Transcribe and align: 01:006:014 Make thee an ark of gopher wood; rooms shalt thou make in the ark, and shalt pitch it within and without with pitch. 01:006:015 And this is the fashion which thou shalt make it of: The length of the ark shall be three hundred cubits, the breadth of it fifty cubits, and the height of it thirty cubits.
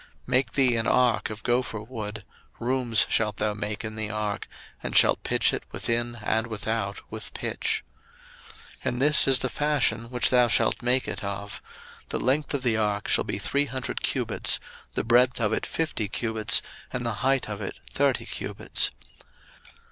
01:006:014 0.21 0.27
Make 0.29 0.51
thee 0.53 0.75
an 0.77 0.87
ark 0.87 1.29
of 1.29 1.43
gopher 1.43 1.79
wood; 1.83 2.25
rooms 2.59 3.05
shalt 3.07 3.37
thou 3.37 3.53
make 3.53 3.85
in 3.85 3.95
the 3.95 4.09
ark, 4.09 4.47
and 4.81 4.97
shalt 4.97 5.21
pitch 5.21 5.53
it 5.53 5.61
within 5.71 6.15
and 6.23 6.47
without 6.47 7.01
with 7.11 7.31
pitch. 7.35 7.83
01:006:015 8.77 8.77
And 8.85 8.99
this 9.03 9.27
is 9.27 9.37
the 9.37 9.49
fashion 9.49 10.09
which 10.09 10.31
thou 10.31 10.47
shalt 10.47 10.81
make 10.81 11.07
it 11.07 11.23
of: 11.23 11.61
The 12.09 12.19
length 12.19 12.55
of 12.55 12.63
the 12.63 12.77
ark 12.77 13.07
shall 13.07 13.25
be 13.25 13.37
three 13.37 13.65
hundred 13.65 14.01
cubits, 14.01 14.59
the 14.95 15.03
breadth 15.03 15.39
of 15.39 15.53
it 15.53 15.67
fifty 15.67 16.07
cubits, 16.07 16.63
and 16.91 17.05
the 17.05 17.13
height 17.21 17.47
of 17.47 17.61
it 17.61 17.77
thirty 17.87 18.25
cubits. 18.25 18.89